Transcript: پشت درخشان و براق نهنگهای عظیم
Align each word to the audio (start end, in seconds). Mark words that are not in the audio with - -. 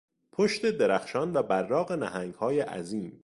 پشت 0.31 0.65
درخشان 0.65 1.33
و 1.33 1.41
براق 1.43 1.91
نهنگهای 1.91 2.59
عظیم 2.59 3.19